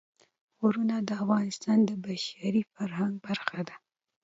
[0.59, 3.75] غرونه د افغانستان د بشري فرهنګ برخه ده.